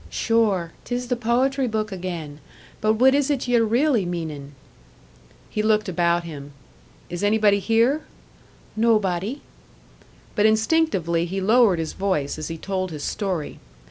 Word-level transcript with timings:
"Sure, 0.09 0.71
'tis 0.83 1.09
the 1.09 1.15
poetry 1.15 1.67
book 1.67 1.91
again! 1.91 2.39
But 2.81 2.93
what 2.93 3.13
is 3.13 3.29
it 3.29 3.47
ye're 3.47 3.63
really 3.63 4.03
meanin'?" 4.03 4.53
He 5.47 5.61
looked 5.61 5.87
about 5.87 6.23
him. 6.23 6.53
"Is 7.07 7.23
anybody 7.23 7.59
here?" 7.59 8.01
"Nobody." 8.75 9.43
But 10.33 10.47
instinctively 10.47 11.27
he 11.27 11.39
lowered 11.39 11.77
his 11.77 11.93
voice 11.93 12.39
as 12.39 12.47
he 12.47 12.57
told 12.57 12.89
his 12.89 13.03
story. 13.03 13.59